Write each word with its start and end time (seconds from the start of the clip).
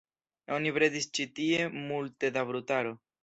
Oni 0.55 0.71
bredis 0.77 1.07
ĉi 1.17 1.27
tie 1.41 1.69
multe 1.91 2.35
da 2.39 2.47
brutaro. 2.53 2.97